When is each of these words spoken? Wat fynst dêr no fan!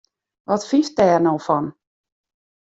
Wat 0.47 0.67
fynst 0.69 0.97
dêr 0.99 1.19
no 1.21 1.33
fan! 1.47 1.65